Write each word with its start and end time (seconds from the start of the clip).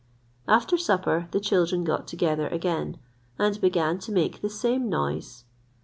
After 0.47 0.77
supper 0.79 1.27
the 1.29 1.39
children 1.39 1.83
got 1.83 2.07
together 2.07 2.47
again, 2.47 2.97
and 3.37 3.61
began 3.61 3.99
to 3.99 4.11
make 4.11 4.41
the 4.41 4.49
same 4.49 4.89
noise. 4.89 5.43